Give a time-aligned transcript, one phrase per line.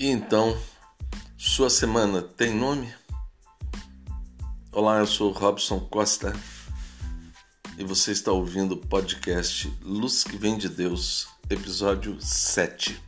[0.00, 0.58] E então,
[1.36, 2.90] sua semana tem nome?
[4.72, 6.32] Olá, eu sou Robson Costa
[7.76, 12.98] e você está ouvindo o podcast Luz que Vem de Deus, episódio 7.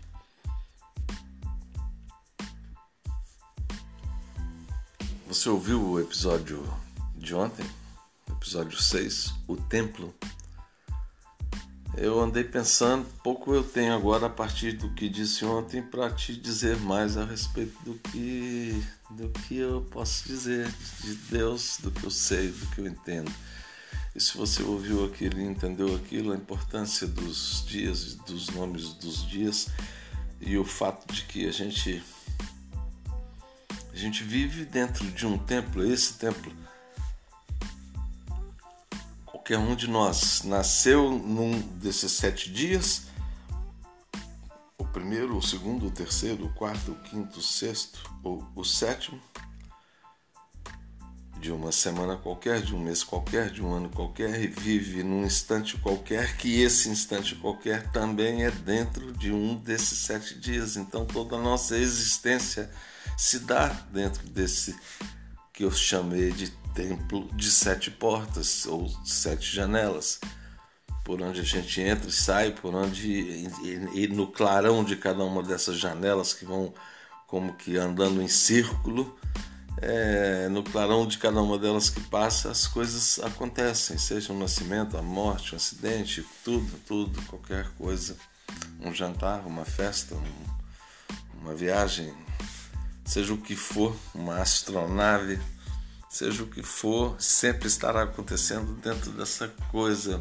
[5.29, 6.63] Você ouviu o episódio
[7.17, 7.65] de ontem?
[8.29, 10.15] Episódio 6, O Templo?
[11.97, 16.35] Eu andei pensando, pouco eu tenho agora a partir do que disse ontem para te
[16.35, 22.05] dizer mais a respeito do que do que eu posso dizer de Deus, do que
[22.05, 23.31] eu sei, do que eu entendo.
[24.17, 29.29] E se você ouviu aquilo e entendeu aquilo, a importância dos dias, dos nomes dos
[29.29, 29.69] dias
[30.41, 32.03] e o fato de que a gente
[33.93, 36.51] a gente vive dentro de um templo, esse templo
[39.43, 43.07] qualquer um de nós nasceu num desses sete dias,
[44.79, 49.21] o primeiro, o segundo, o terceiro, o quarto, o quinto, o sexto ou o sétimo,
[51.41, 55.25] de uma semana qualquer, de um mês qualquer, de um ano qualquer, e vive num
[55.25, 60.77] instante qualquer, que esse instante qualquer também é dentro de um desses sete dias.
[60.77, 62.71] Então toda a nossa existência
[63.19, 64.79] se dá dentro desse
[65.53, 70.21] que eu chamei de templo de sete portas ou sete janelas,
[71.05, 73.49] por onde a gente entra e sai, por onde
[73.95, 76.73] e, no clarão de cada uma dessas janelas que vão
[77.27, 79.19] como que andando em círculo,
[79.81, 84.97] é, no clarão de cada uma delas que passa, as coisas acontecem, seja um nascimento,
[84.97, 88.17] a morte, um acidente, tudo, tudo, qualquer coisa,
[88.81, 92.15] um jantar, uma festa, um, uma viagem,
[93.05, 95.41] seja o que for, uma astronave,
[96.13, 100.21] seja o que for, sempre estará acontecendo dentro dessa coisa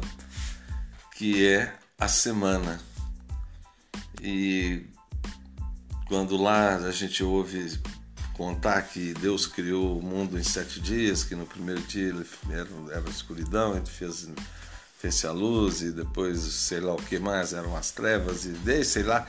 [1.14, 2.80] que é a semana.
[4.22, 4.86] E
[6.08, 7.78] quando lá a gente ouve
[8.32, 12.68] contar que Deus criou o mundo em sete dias, que no primeiro dia ele era,
[12.90, 14.28] era escuridão, ele fez,
[14.98, 18.82] fez a luz e depois sei lá o que mais, eram as trevas e daí
[18.82, 19.26] sei lá.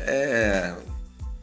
[0.00, 0.76] É,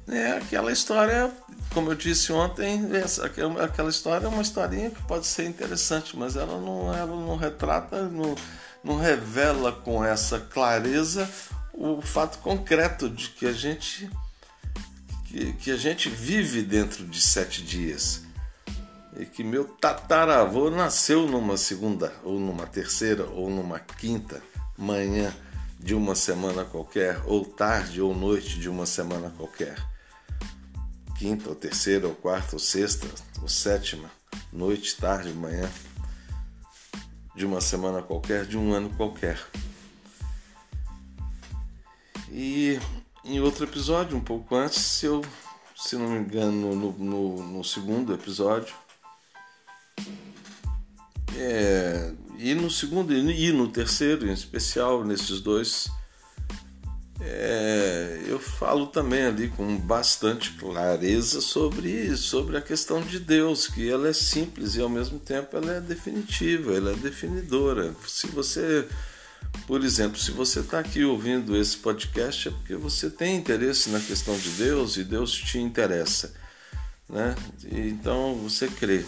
[0.07, 1.31] é aquela história
[1.73, 6.35] como eu disse ontem, essa, aquela história é uma historinha que pode ser interessante, mas
[6.35, 8.35] ela não, ela não retrata, não,
[8.83, 11.27] não revela com essa clareza
[11.73, 14.09] o fato concreto de que a gente
[15.25, 18.21] que, que a gente vive dentro de sete dias.
[19.17, 24.41] E que meu tataravô nasceu numa segunda ou numa terceira ou numa quinta
[24.77, 25.33] manhã
[25.79, 29.92] de uma semana qualquer ou tarde ou noite de uma semana qualquer
[31.17, 33.07] quinta, ou terceira, ou quarta, ou sexta,
[33.41, 34.09] ou sétima,
[34.51, 35.69] noite, tarde, manhã,
[37.35, 39.39] de uma semana qualquer, de um ano qualquer.
[42.31, 42.79] E
[43.23, 45.23] em outro episódio, um pouco antes, eu,
[45.75, 48.73] se não me engano, no, no, no segundo episódio,
[51.35, 55.89] é, e no segundo e no terceiro, em especial, nesses dois
[57.25, 63.89] é, eu falo também ali com bastante clareza sobre, sobre a questão de Deus, que
[63.89, 67.95] ela é simples e ao mesmo tempo ela é definitiva, ela é definidora.
[68.05, 68.85] Se você,
[69.65, 74.01] por exemplo, se você está aqui ouvindo esse podcast é porque você tem interesse na
[74.01, 76.33] questão de Deus e Deus te interessa,
[77.07, 77.35] né?
[77.71, 79.05] Então você crê.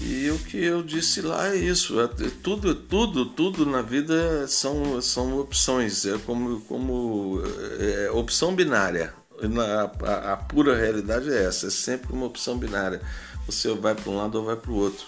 [0.00, 2.06] E o que eu disse lá é isso, é,
[2.42, 7.42] tudo, tudo, tudo na vida são, são opções, é como, como
[7.80, 9.12] é, é opção binária.
[9.42, 13.00] Na, a, a, pura realidade é essa, é sempre uma opção binária.
[13.46, 15.06] Você vai para um lado ou vai para o outro.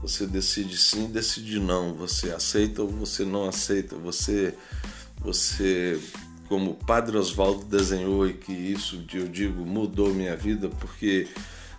[0.00, 1.94] Você decide sim, decide não.
[1.94, 3.96] Você aceita ou você não aceita.
[3.96, 4.54] Você,
[5.20, 6.00] você
[6.48, 11.26] como o Padre Oswaldo desenhou e que isso eu digo mudou minha vida porque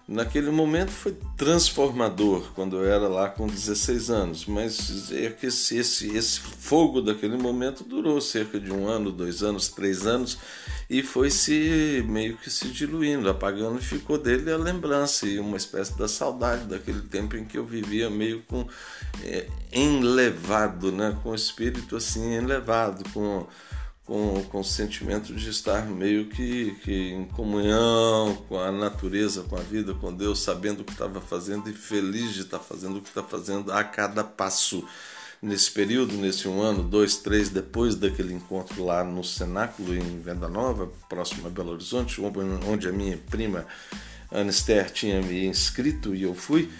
[0.07, 5.77] naquele momento foi transformador quando eu era lá com 16 anos, mas é que esse,
[5.77, 10.37] esse, esse fogo daquele momento durou cerca de um ano, dois anos, três anos
[10.89, 15.57] e foi se meio que se diluindo, apagando e ficou dele a lembrança e uma
[15.57, 18.67] espécie da saudade daquele tempo em que eu vivia meio com
[19.23, 23.47] é, enlevado, né, com o espírito assim enlevado, com
[24.05, 29.55] com, com o sentimento de estar meio que, que em comunhão com a natureza, com
[29.55, 33.01] a vida, com Deus, sabendo o que estava fazendo e feliz de estar fazendo o
[33.01, 34.85] que está fazendo a cada passo.
[35.41, 40.47] Nesse período, nesse um ano, dois, três, depois daquele encontro lá no Cenáculo, em Venda
[40.47, 43.67] Nova, próximo a Belo Horizonte, onde a minha prima
[44.31, 46.71] Ana Esther tinha me inscrito e eu fui,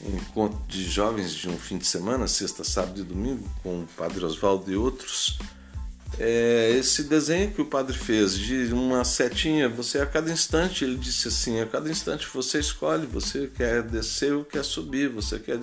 [0.00, 3.88] um encontro de jovens de um fim de semana, sexta, sábado e domingo, com o
[3.96, 5.38] Padre Oswaldo e outros
[6.16, 10.96] é, esse desenho que o padre fez de uma setinha, você a cada instante, ele
[10.96, 15.60] disse assim, a cada instante você escolhe, você quer descer ou quer subir, você quer,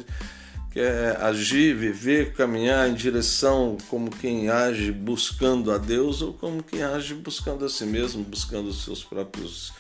[0.72, 6.84] quer agir, viver, caminhar em direção como quem age buscando a Deus ou como quem
[6.84, 9.74] age buscando a si mesmo, buscando os seus próprios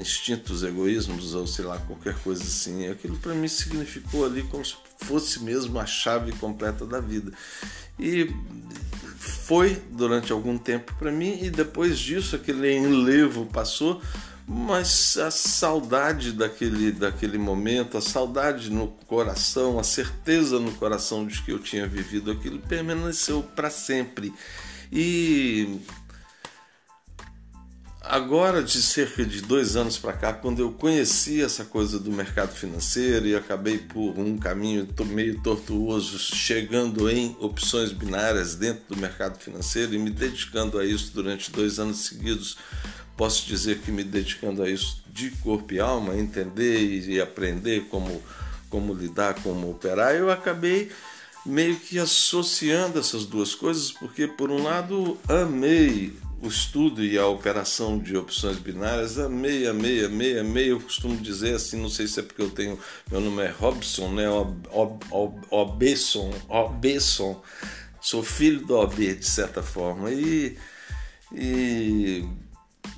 [0.00, 2.88] instintos, egoísmos ou sei lá, qualquer coisa assim.
[2.88, 4.74] Aquilo para mim significou ali como se
[5.04, 7.32] fosse mesmo a chave completa da vida.
[7.98, 8.34] E
[9.18, 14.00] foi durante algum tempo para mim e depois disso aquele enlevo passou,
[14.46, 21.42] mas a saudade daquele daquele momento, a saudade no coração, a certeza no coração de
[21.42, 24.32] que eu tinha vivido aquilo permaneceu para sempre.
[24.92, 25.78] E
[28.10, 32.52] Agora, de cerca de dois anos para cá, quando eu conheci essa coisa do mercado
[32.52, 39.38] financeiro e acabei por um caminho meio tortuoso, chegando em opções binárias dentro do mercado
[39.38, 42.58] financeiro e me dedicando a isso durante dois anos seguidos,
[43.16, 48.20] posso dizer que me dedicando a isso de corpo e alma, entender e aprender como,
[48.68, 50.90] como lidar, como operar, eu acabei
[51.50, 57.26] meio que associando essas duas coisas, porque por um lado amei o estudo e a
[57.26, 60.70] operação de opções binárias, amei, amei, amei, amei.
[60.70, 62.78] Eu costumo dizer assim, não sei se é porque eu tenho.
[63.10, 64.24] Meu nome é Robson, né?
[65.50, 67.42] Obesson, Obesson.
[68.00, 70.10] Sou filho do OB, de certa forma.
[70.10, 70.56] E,
[71.30, 72.24] e,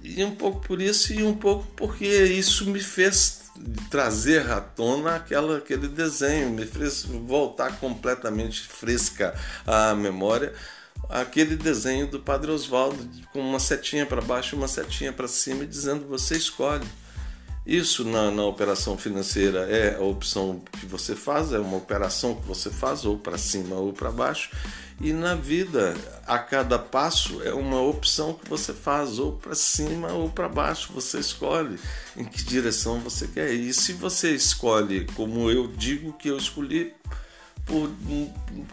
[0.04, 3.41] e um pouco por isso e um pouco porque isso me fez
[3.90, 9.34] trazer à tona aquela, aquele desenho, me fez voltar completamente fresca
[9.66, 10.52] à memória
[11.08, 15.66] aquele desenho do Padre Oswaldo com uma setinha para baixo e uma setinha para cima,
[15.66, 16.86] dizendo você escolhe.
[17.64, 22.46] Isso na, na, operação financeira é a opção que você faz, é uma operação que
[22.46, 24.50] você faz, ou para cima ou para baixo.
[25.00, 30.12] E na vida, a cada passo é uma opção que você faz, ou para cima
[30.12, 30.92] ou para baixo.
[30.92, 31.78] Você escolhe
[32.16, 33.52] em que direção você quer.
[33.52, 36.92] E se você escolhe, como eu digo que eu escolhi,
[37.64, 37.90] por,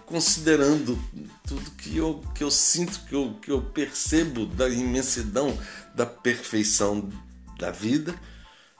[0.07, 0.99] considerando
[1.47, 5.55] tudo que eu, que eu sinto, que eu, que eu percebo da imensidão
[5.93, 7.09] da perfeição
[7.57, 8.15] da vida,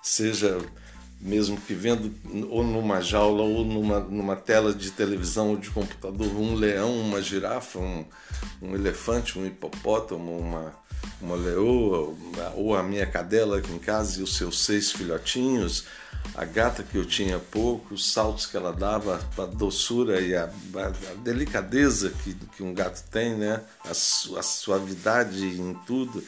[0.01, 0.59] seja
[1.19, 2.13] mesmo que vendo
[2.49, 7.21] ou numa jaula ou numa, numa tela de televisão ou de computador um leão, uma
[7.21, 8.05] girafa, um,
[8.61, 10.73] um elefante, um hipopótamo, uma,
[11.21, 12.15] uma leoa,
[12.55, 15.85] ou a minha cadela aqui em casa e os seus seis filhotinhos,
[16.35, 20.45] a gata que eu tinha pouco, os saltos que ela dava, a doçura e a,
[20.45, 23.61] a, delicadeza que, que um gato tem, né?
[23.83, 26.23] a, a suavidade em tudo,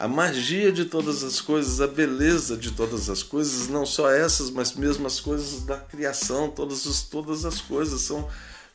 [0.00, 4.48] a magia de todas as coisas, a beleza de todas as coisas, não só essas,
[4.48, 8.26] mas mesmo as coisas da criação, todas, as, todas as coisas são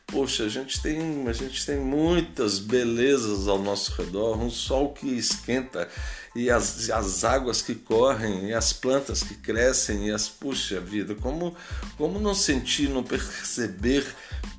[0.06, 5.08] Poxa, a gente tem, a gente tem muitas belezas ao nosso redor, um sol que
[5.08, 5.88] esquenta
[6.32, 11.16] e as, as águas que correm e as plantas que crescem e as puxa vida,
[11.16, 11.56] como
[11.98, 14.06] como não sentir, não perceber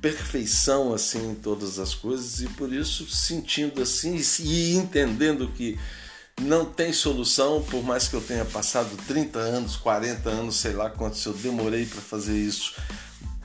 [0.02, 5.78] perfeição assim em todas as coisas e por isso sentindo assim e entendendo que
[6.40, 10.90] não tem solução, por mais que eu tenha passado 30 anos, 40 anos, sei lá
[10.90, 12.74] quantos eu demorei para fazer isso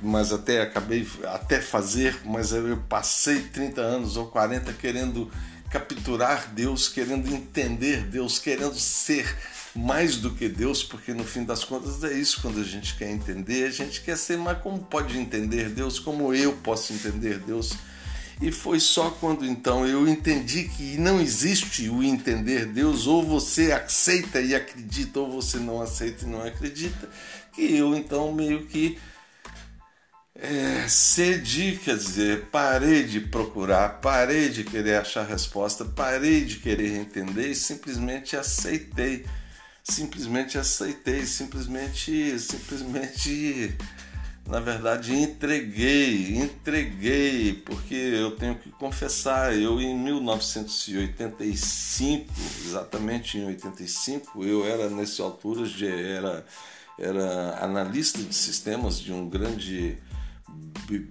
[0.03, 5.31] mas até acabei até fazer, mas eu passei 30 anos ou 40 querendo
[5.71, 9.35] capturar Deus, querendo entender Deus, querendo ser
[9.73, 13.09] mais do que Deus, porque no fim das contas é isso quando a gente quer
[13.09, 17.73] entender, a gente quer ser, mas como pode entender Deus, como eu posso entender Deus?
[18.43, 23.71] E foi só quando então eu entendi que não existe o entender Deus, ou você
[23.71, 27.09] aceita e acredita, ou você não aceita e não acredita,
[27.53, 29.00] que eu então meio que
[30.35, 36.97] é, cedi, quer dizer, parei de procurar, parei de querer achar resposta, parei de querer
[36.97, 39.25] entender e simplesmente aceitei.
[39.85, 43.73] Simplesmente aceitei, simplesmente, simplesmente,
[44.45, 52.29] na verdade, entreguei, entreguei, porque eu tenho que confessar, eu em 1985,
[52.65, 56.45] exatamente em 85, eu era nessa altura, de, era,
[57.00, 59.97] era analista de sistemas de um grande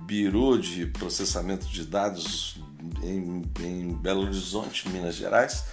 [0.03, 2.61] Biro de processamento de dados
[3.03, 5.65] em, em Belo Horizonte, Minas Gerais,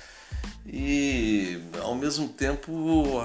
[0.66, 3.20] e ao mesmo tempo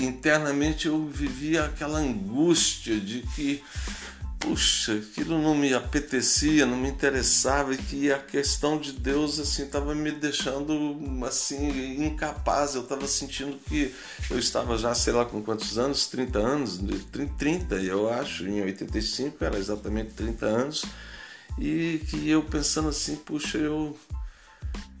[0.00, 3.62] internamente eu vivia aquela angústia de que
[4.40, 9.64] puxa, aquilo não me apetecia, não me interessava e que a questão de Deus assim
[9.64, 12.74] estava me deixando assim incapaz.
[12.74, 13.94] Eu estava sentindo que
[14.30, 16.80] eu estava já, sei lá com quantos anos, 30 anos,
[17.38, 20.84] 30 eu acho, em 85 era exatamente 30 anos.
[21.58, 23.96] e que eu pensando assim, puxa, eu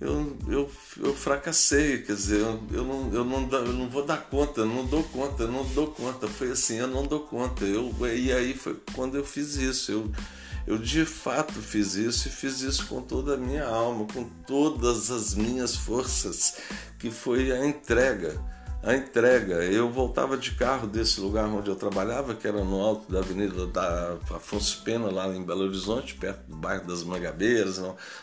[0.00, 0.70] eu, eu,
[1.02, 4.66] eu fracassei, quer dizer, eu, eu, não, eu, não, eu não vou dar conta, eu
[4.66, 6.26] não dou conta, eu não dou conta.
[6.26, 7.64] Foi assim, eu não dou conta.
[7.64, 9.92] Eu, e aí foi quando eu fiz isso.
[9.92, 10.10] Eu,
[10.66, 15.10] eu de fato fiz isso e fiz isso com toda a minha alma, com todas
[15.10, 16.56] as minhas forças,
[16.98, 18.40] que foi a entrega
[18.82, 19.56] a entrega.
[19.64, 23.66] Eu voltava de carro desse lugar onde eu trabalhava, que era no alto da Avenida
[23.66, 27.80] da Afonso Pena, lá em Belo Horizonte, perto do bairro das Mangabeiras,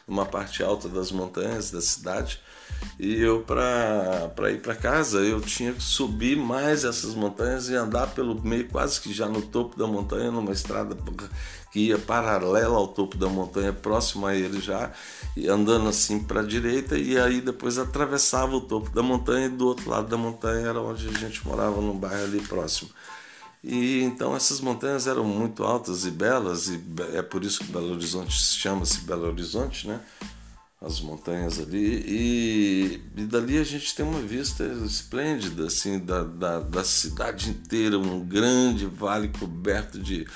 [0.07, 2.41] numa parte alta das montanhas da cidade.
[2.99, 8.07] E eu, para ir para casa, eu tinha que subir mais essas montanhas e andar
[8.07, 10.95] pelo meio, quase que já no topo da montanha, numa estrada
[11.71, 14.91] que ia paralela ao topo da montanha, próximo a ele já,
[15.35, 19.49] e andando assim para a direita, e aí depois atravessava o topo da montanha e
[19.49, 22.89] do outro lado da montanha era onde a gente morava, num bairro ali próximo.
[23.63, 26.81] E então essas montanhas eram muito altas e belas, e
[27.13, 29.99] é por isso que Belo Horizonte chama-se Belo Horizonte, né?
[30.79, 36.59] as montanhas ali e, e, dali a gente tem uma vista esplêndida assim da, da,
[36.59, 40.27] da, cidade inteira um grande vale coberto de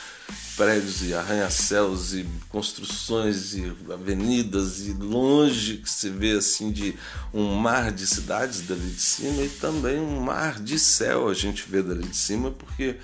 [0.62, 6.94] prédios e arranha-céus e construções e avenidas e longe que se vê assim de
[7.34, 11.68] um mar de cidades dali de cima e também um mar de céu a gente
[11.68, 12.98] vê dali de cima porque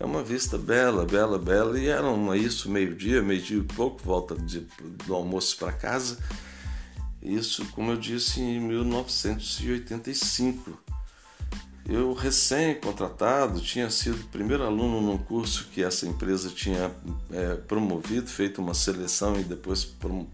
[0.00, 3.62] é uma vista bela, bela, bela e era uma isso meio dia, meio dia e
[3.62, 4.66] pouco volta de,
[5.06, 6.18] do almoço para casa
[7.22, 10.95] isso, como eu disse, em 1985.
[11.88, 16.90] Eu, recém-contratado, tinha sido primeiro aluno num curso que essa empresa tinha
[17.30, 19.84] é, promovido, feito uma seleção e depois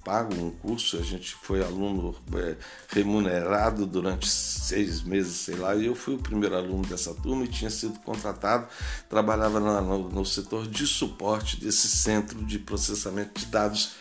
[0.02, 0.96] pago um curso.
[0.96, 2.56] A gente foi aluno é,
[2.88, 7.48] remunerado durante seis meses, sei lá, e eu fui o primeiro aluno dessa turma e
[7.48, 8.66] tinha sido contratado.
[9.10, 13.92] Trabalhava na, no, no setor de suporte desse centro de processamento de dados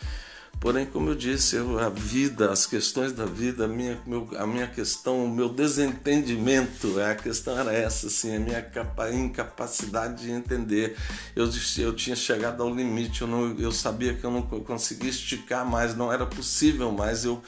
[0.62, 4.46] Porém, como eu disse, eu, a vida, as questões da vida, a minha, meu, a
[4.46, 10.30] minha questão, o meu desentendimento, a questão era essa, assim, a minha capa, incapacidade de
[10.30, 10.96] entender.
[11.34, 15.68] Eu, eu tinha chegado ao limite, eu, não, eu sabia que eu não conseguia esticar
[15.68, 17.42] mais, não era possível mais eu,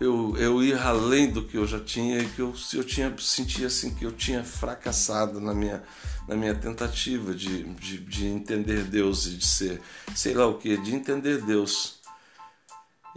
[0.00, 3.66] eu, eu ir além do que eu já tinha e que eu, eu tinha, sentia
[3.66, 5.82] assim que eu tinha fracassado na minha,
[6.26, 9.82] na minha tentativa de, de, de entender Deus e de ser,
[10.16, 12.02] sei lá o que, de entender Deus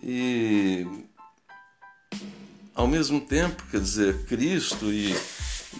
[0.01, 0.85] e
[2.77, 5.11] ao mesmo tempo, quer dizer, Cristo e,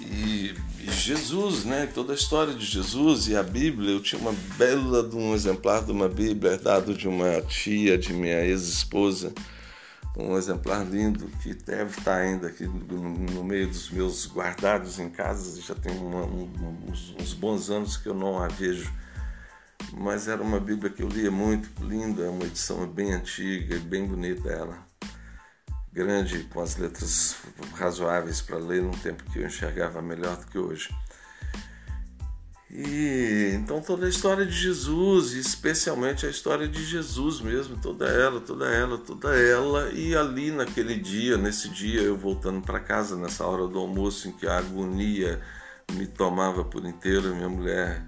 [0.02, 1.86] e, e, Jesus, né?
[1.86, 3.92] Toda a história de Jesus e a Bíblia.
[3.92, 8.14] Eu tinha uma bela de um exemplar de uma Bíblia herdado de uma tia de
[8.14, 9.32] minha ex-esposa,
[10.18, 15.62] um exemplar lindo que deve estar ainda aqui no, meio dos meus guardados em casa.
[15.62, 16.50] Já tem uma, um,
[16.90, 18.92] uns, uns bons anos que eu não a vejo
[19.94, 24.50] mas era uma Bíblia que eu lia muito, linda, uma edição bem antiga bem bonita
[24.50, 24.86] ela.
[25.92, 27.38] Grande, com as letras
[27.74, 30.90] razoáveis para ler num tempo que eu enxergava melhor do que hoje.
[32.70, 38.42] E então toda a história de Jesus, especialmente a história de Jesus mesmo, toda ela,
[38.42, 39.90] toda ela, toda ela.
[39.92, 44.34] E ali naquele dia, nesse dia, eu voltando para casa, nessa hora do almoço em
[44.34, 45.42] que a agonia
[45.94, 48.06] me tomava por inteiro, minha mulher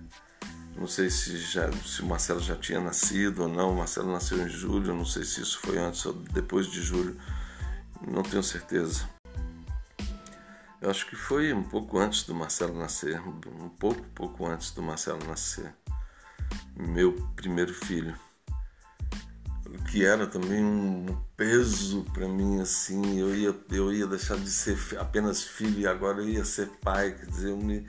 [0.79, 3.74] não sei se, já, se o Marcelo já tinha nascido ou não.
[3.74, 7.19] O Marcelo nasceu em julho, não sei se isso foi antes ou depois de julho.
[8.07, 9.07] Não tenho certeza.
[10.81, 14.81] Eu acho que foi um pouco antes do Marcelo nascer, um pouco, pouco antes do
[14.81, 15.75] Marcelo nascer.
[16.74, 18.17] Meu primeiro filho.
[19.91, 21.05] Que era também um
[21.36, 26.21] peso para mim, assim, eu ia, eu ia deixar de ser apenas filho e agora
[26.21, 27.86] eu ia ser pai, quer dizer, eu me,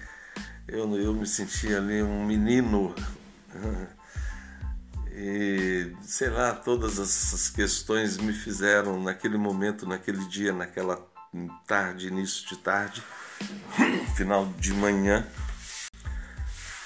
[0.73, 2.95] eu, eu me sentia ali um menino.
[5.13, 10.97] E sei lá, todas essas questões me fizeram naquele momento, naquele dia, naquela
[11.67, 13.03] tarde, início de tarde,
[14.17, 15.27] final de manhã,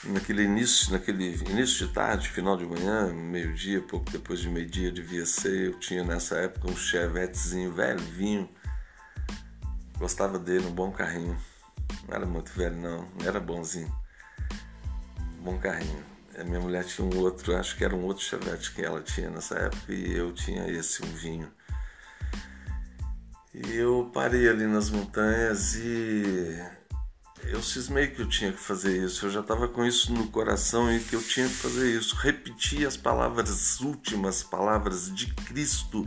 [0.05, 5.25] naquele início, naquele início de tarde, final de manhã, meio-dia, pouco depois de meio-dia devia
[5.27, 8.49] ser, eu tinha nessa época um chevetezinho velho, vinho,
[9.99, 11.39] gostava dele, um bom carrinho.
[12.09, 13.09] Não era muito velho, não.
[13.25, 13.93] Era bonzinho.
[15.41, 16.05] Bom carrinho.
[16.39, 19.31] A minha mulher tinha um outro, acho que era um outro chevette que ela tinha
[19.31, 21.51] nessa época e eu tinha esse, um vinho.
[23.55, 26.61] E eu parei ali nas montanhas e
[27.45, 29.27] eu cismei que eu tinha que fazer isso.
[29.27, 32.17] Eu já estava com isso no coração e que eu tinha que fazer isso.
[32.17, 36.05] Repetir as palavras, últimas palavras de Cristo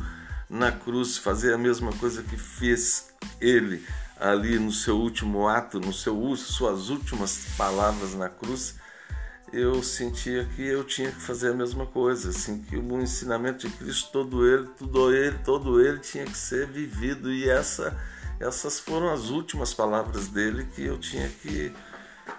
[0.49, 3.85] na cruz, fazer a mesma coisa que fez Ele
[4.19, 8.75] ali no seu último ato, no seu suas últimas palavras na cruz,
[9.53, 13.73] eu sentia que eu tinha que fazer a mesma coisa, assim, que o ensinamento de
[13.75, 17.31] Cristo todo ele, todo ele, todo ele tinha que ser vivido.
[17.31, 17.97] E essa,
[18.39, 21.73] essas foram as últimas palavras dele que eu tinha que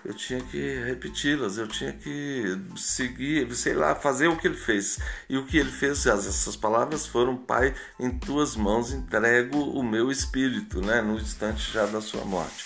[0.05, 4.99] eu tinha que repeti-las, eu tinha que seguir, sei lá, fazer o que ele fez.
[5.29, 10.11] E o que ele fez, essas palavras foram: Pai, em tuas mãos entrego o meu
[10.11, 12.65] espírito, né, no instante já da sua morte.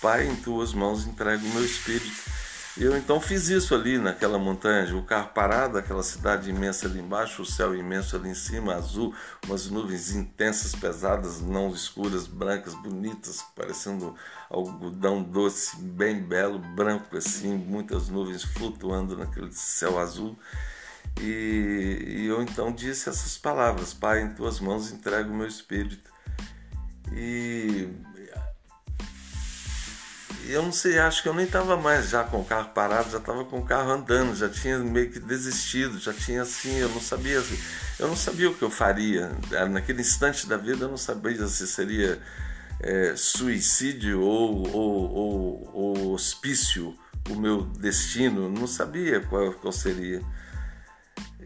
[0.00, 2.43] Pai, em tuas mãos entrego o meu espírito.
[2.76, 7.42] Eu então fiz isso ali naquela montanha, o carro parado, aquela cidade imensa ali embaixo,
[7.42, 9.14] o céu imenso ali em cima, azul,
[9.46, 14.16] umas nuvens intensas, pesadas, não escuras, brancas, bonitas, parecendo
[14.50, 20.36] algodão doce, bem belo, branco assim, muitas nuvens flutuando naquele céu azul.
[21.20, 26.12] E, e eu então disse essas palavras: Pai, em tuas mãos entrego o meu espírito.
[27.12, 27.88] E
[30.48, 33.18] eu não sei, acho que eu nem estava mais já com o carro parado, já
[33.18, 37.00] estava com o carro andando, já tinha meio que desistido, já tinha assim, eu não
[37.00, 37.42] sabia,
[37.98, 39.32] eu não sabia o que eu faria.
[39.70, 42.20] Naquele instante da vida eu não sabia se seria
[42.80, 46.96] é, suicídio ou, ou, ou, ou, hospício
[47.30, 50.20] o meu destino, não sabia qual, qual seria.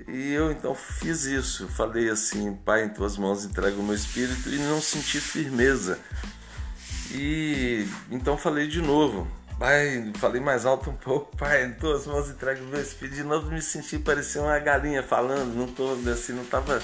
[0.06, 4.48] E eu então fiz isso, falei assim, Pai, em tuas mãos entrego o meu espírito
[4.48, 5.98] e não senti firmeza
[7.12, 9.26] e então falei de novo.
[9.58, 13.16] Pai, falei mais alto um pouco, pai, em tuas mãos entrego o meu espírito.
[13.16, 16.80] De novo me senti parecia uma galinha falando, não tô assim, não tava.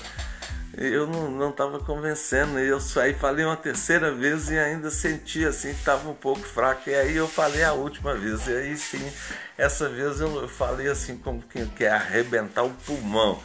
[0.77, 2.59] Eu não, não tava convencendo.
[2.59, 6.41] E eu aí falei uma terceira vez e ainda senti assim que tava um pouco
[6.41, 6.91] fraco.
[6.91, 8.49] E aí eu falei a última vez.
[8.49, 9.13] E aí sim,
[9.57, 13.41] essa vez eu falei assim como quem quer arrebentar o pulmão.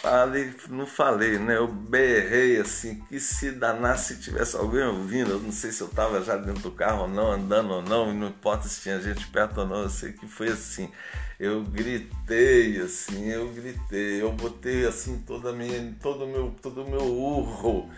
[0.00, 1.58] Falei, não falei, né?
[1.58, 5.88] Eu berrei assim, que se danasse se tivesse alguém ouvindo, eu não sei se eu
[5.88, 9.26] estava já dentro do carro ou não, andando ou não, não importa se tinha gente
[9.26, 10.90] perto ou não, eu sei que foi assim.
[11.38, 17.04] Eu gritei assim, eu gritei, eu botei assim toda minha, todo o meu, todo meu
[17.04, 17.90] urro.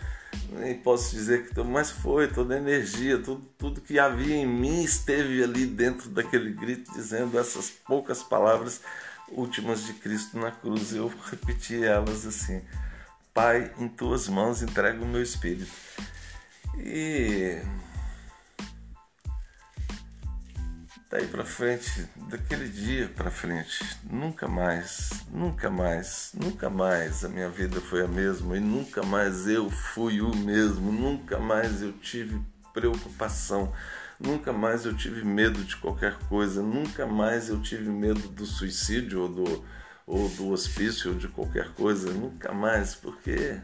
[0.51, 4.83] Nem posso dizer que mas foi toda a energia, tudo, tudo que havia em mim
[4.83, 8.81] esteve ali dentro daquele grito dizendo essas poucas palavras
[9.35, 10.93] últimas de Cristo na cruz.
[10.93, 12.61] Eu repeti elas assim:
[13.33, 15.71] Pai, em tuas mãos entrego o meu espírito.
[16.77, 17.61] E
[21.09, 27.49] daí para frente, daquele dia para frente, nunca mais, nunca mais, nunca mais a minha
[27.49, 32.41] vida foi a mesma e nunca mais eu fui o mesmo, nunca mais eu tive
[32.73, 33.71] preocupação
[34.23, 39.23] Nunca mais eu tive medo de qualquer coisa, nunca mais eu tive medo do suicídio
[39.23, 39.65] ou do,
[40.07, 43.59] ou do hospício ou de qualquer coisa, nunca mais, porque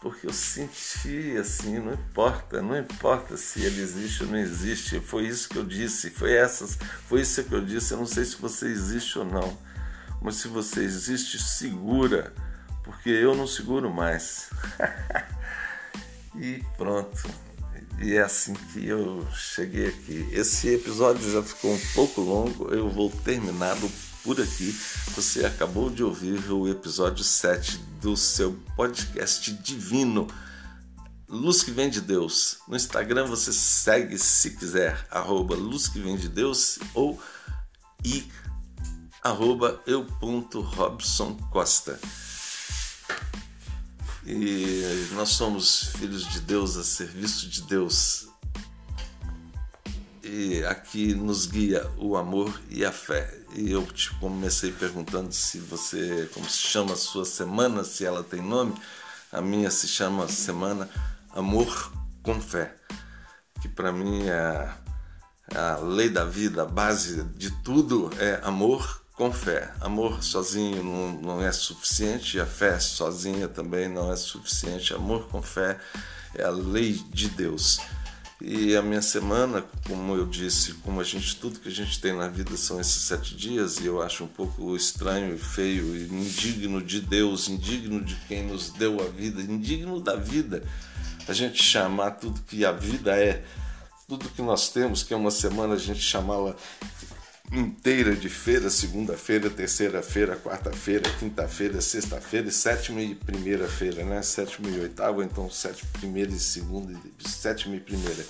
[0.00, 5.26] porque eu senti assim, não importa, não importa se ele existe ou não existe, foi
[5.26, 8.36] isso que eu disse, foi essas, foi isso que eu disse, eu não sei se
[8.36, 9.58] você existe ou não,
[10.20, 12.34] mas se você existe, segura,
[12.82, 14.50] porque eu não seguro mais.
[16.36, 17.53] e pronto.
[18.00, 20.28] E é assim que eu cheguei aqui.
[20.32, 23.90] Esse episódio já ficou um pouco longo, eu vou terminado
[24.22, 24.72] por aqui.
[25.14, 30.26] Você acabou de ouvir o episódio 7 do seu podcast divino.
[31.28, 32.58] Luz que vem de Deus.
[32.68, 37.20] No Instagram você segue se quiser, arroba Luz que vem de Deus ou
[38.04, 38.26] e
[39.22, 39.82] arroba
[41.50, 41.98] Costa.
[44.26, 48.28] E nós somos filhos de Deus a serviço de Deus.
[50.22, 53.38] E aqui nos guia o amor e a fé.
[53.54, 58.24] E eu te comecei perguntando se você, como se chama a sua semana, se ela
[58.24, 58.74] tem nome.
[59.30, 60.88] A minha se chama Semana
[61.34, 62.74] Amor com Fé,
[63.60, 64.74] que para mim é
[65.54, 69.72] a lei da vida, a base de tudo é amor com fé.
[69.80, 74.92] Amor sozinho não, não é suficiente, a fé sozinha também não é suficiente.
[74.92, 75.78] Amor com fé
[76.34, 77.80] é a lei de Deus.
[78.40, 82.12] E a minha semana, como eu disse, como a gente tudo que a gente tem
[82.12, 86.82] na vida são esses sete dias, e eu acho um pouco estranho feio e indigno
[86.82, 90.62] de Deus, indigno de quem nos deu a vida, indigno da vida,
[91.26, 93.44] a gente chamar tudo que a vida é,
[94.06, 96.54] tudo que nós temos, que é uma semana, a gente chamá-la
[97.52, 104.22] inteira de feira, segunda-feira, terceira-feira, quarta-feira, quinta-feira, sexta-feira, sétima e primeira-feira, né?
[104.22, 108.24] Sétima e oitava, então sétima, primeira e segunda, sétima e primeira.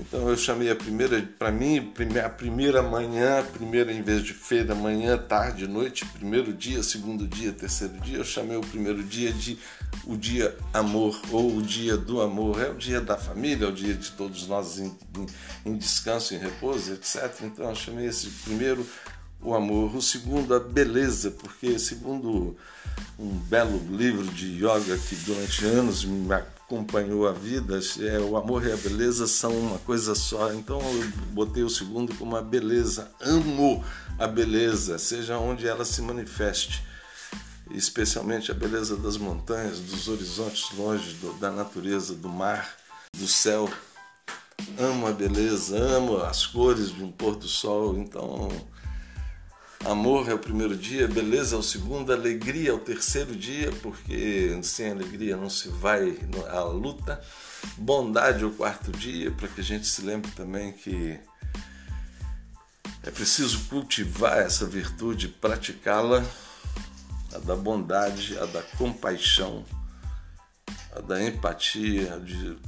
[0.00, 1.92] Então eu chamei a primeira, para mim,
[2.24, 7.26] a primeira manhã, a primeira em vez de feira, manhã, tarde, noite, primeiro dia, segundo
[7.26, 9.58] dia, terceiro dia, eu chamei o primeiro dia de
[10.06, 12.62] o dia amor ou o dia do amor.
[12.62, 15.26] É o dia da família, é o dia de todos nós em, em,
[15.66, 17.32] em descanso, em repouso, etc.
[17.42, 18.86] Então eu chamei esse primeiro
[19.40, 19.94] o amor.
[19.96, 22.56] O segundo, a beleza, porque segundo
[23.18, 26.26] um belo livro de yoga que durante anos me
[26.68, 30.52] acompanhou a vida, é, o amor e a beleza são uma coisa só.
[30.52, 33.10] Então eu botei o segundo como a beleza.
[33.22, 33.82] Amo
[34.18, 36.84] a beleza, seja onde ela se manifeste.
[37.70, 42.76] Especialmente a beleza das montanhas, dos horizontes longe do, da natureza, do mar,
[43.16, 43.68] do céu.
[44.78, 47.96] Amo a beleza, amo as cores de um pôr do sol.
[47.96, 48.50] Então,
[49.84, 54.58] Amor é o primeiro dia, beleza é o segundo, alegria é o terceiro dia, porque
[54.62, 56.18] sem alegria não se vai
[56.50, 57.22] à luta.
[57.76, 61.18] Bondade é o quarto dia, para que a gente se lembre também que
[63.04, 66.24] é preciso cultivar essa virtude, praticá-la,
[67.32, 69.64] a da bondade, a da compaixão,
[70.94, 72.58] a da empatia, de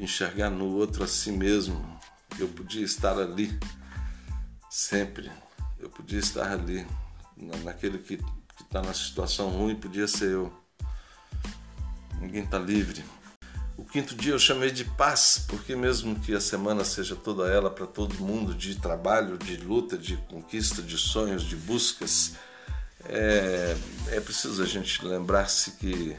[0.00, 1.98] enxergar no outro a si mesmo.
[2.38, 3.58] Eu podia estar ali
[4.68, 5.30] sempre
[5.80, 6.86] eu podia estar ali,
[7.64, 8.18] naquele que
[8.60, 10.52] está na situação ruim, podia ser eu.
[12.20, 13.04] Ninguém está livre.
[13.76, 17.70] O quinto dia eu chamei de paz, porque mesmo que a semana seja toda ela
[17.70, 22.34] para todo mundo, de trabalho, de luta, de conquista, de sonhos, de buscas,
[23.06, 23.74] é,
[24.08, 26.14] é preciso a gente lembrar-se que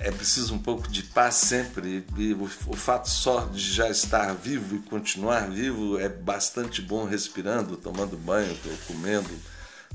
[0.00, 4.32] é preciso um pouco de paz sempre e o, o, fato só de já estar
[4.34, 8.56] vivo e continuar vivo é bastante bom respirando, tomando banho,
[8.86, 9.30] comendo,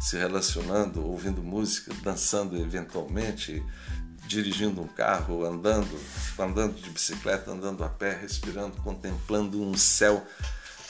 [0.01, 3.63] se relacionando, ouvindo música, dançando eventualmente,
[4.27, 5.97] dirigindo um carro, andando,
[6.37, 10.25] andando de bicicleta, andando a pé, respirando, contemplando um céu.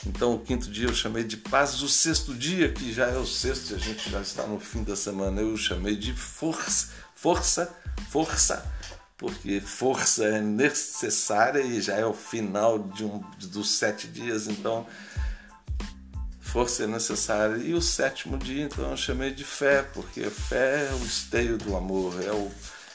[0.04, 3.24] Então o quinto dia eu chamei de paz, o sexto dia, que já é o
[3.24, 7.72] sexto, e a gente já está no fim da semana, eu chamei de força, força,
[8.10, 8.74] força
[9.24, 14.86] porque força é necessária e já é o final de um, dos sete dias, então
[16.38, 17.56] força é necessária.
[17.56, 21.74] E o sétimo dia, então, eu chamei de fé, porque fé é o esteio do
[21.74, 22.52] amor, é o,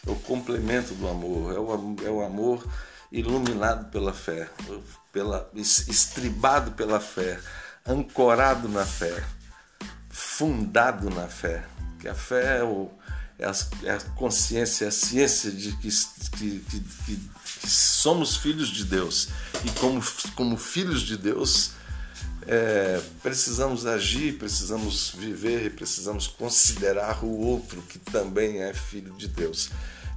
[0.07, 2.63] é o complemento do amor, é o, é o amor
[3.11, 4.47] iluminado pela fé,
[5.11, 7.39] pela, estribado pela fé,
[7.87, 9.23] ancorado na fé,
[10.11, 11.65] fundado na fé.
[11.99, 12.91] Que a fé é o,
[13.39, 15.89] é a, é a consciência, é a ciência de que,
[16.37, 17.29] que, que, que,
[17.67, 19.29] somos filhos de Deus.
[19.65, 20.03] E como,
[20.35, 21.71] como filhos de Deus
[22.45, 29.69] é, precisamos agir, precisamos viver precisamos considerar o outro que também é filho de Deus.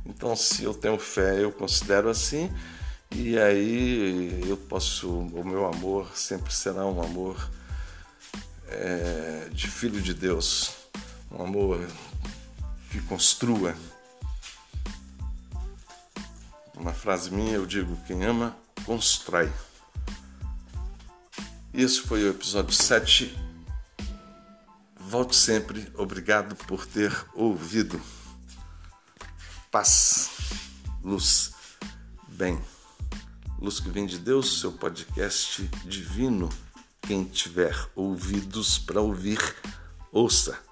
[0.05, 2.51] Então, se eu tenho fé, eu considero assim,
[3.13, 7.51] e aí eu posso, o meu amor sempre será um amor
[8.69, 10.73] é, de filho de Deus,
[11.31, 11.87] um amor
[12.93, 13.75] que construa.
[16.77, 19.51] Uma frase minha eu digo: quem ama, constrói.
[21.73, 23.35] Esse foi o episódio 7.
[25.01, 25.91] Volte sempre.
[25.97, 27.99] Obrigado por ter ouvido.
[29.71, 30.31] Paz,
[31.03, 31.55] luz,
[32.29, 32.63] bem.
[33.59, 36.51] Luz que vem de Deus, seu podcast divino.
[37.01, 39.41] Quem tiver ouvidos para ouvir,
[40.13, 40.72] ouça.